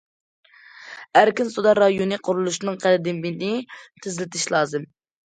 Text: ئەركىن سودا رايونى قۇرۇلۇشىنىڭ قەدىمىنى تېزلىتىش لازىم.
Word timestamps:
ئەركىن 1.19 1.51
سودا 1.55 1.73
رايونى 1.79 2.17
قۇرۇلۇشىنىڭ 2.29 2.79
قەدىمىنى 2.87 3.51
تېزلىتىش 4.07 4.49
لازىم. 4.57 4.89